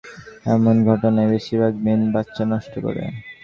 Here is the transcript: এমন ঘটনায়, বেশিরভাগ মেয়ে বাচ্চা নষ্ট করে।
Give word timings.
এমন 0.45 0.75
ঘটনায়, 0.89 1.31
বেশিরভাগ 1.33 1.73
মেয়ে 1.83 2.11
বাচ্চা 2.15 2.43
নষ্ট 2.51 2.73
করে। 2.85 3.03